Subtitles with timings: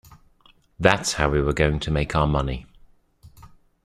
[0.79, 2.65] That's how we were going to make our money.